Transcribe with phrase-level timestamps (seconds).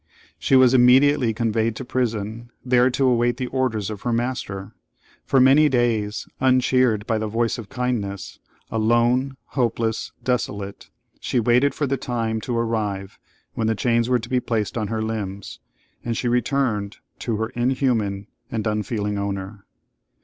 [0.39, 4.71] She was immediately conveyed to prison, there to await the orders of her master.
[5.25, 8.39] For many days, uncheered by the voice of kindness,
[8.71, 13.19] alone, hopeless, desolate, she waited for the time to arrive
[13.53, 15.59] when the chains were to be placed on her limbs,
[16.03, 19.67] and she returned to her inhuman and unfeeling owner.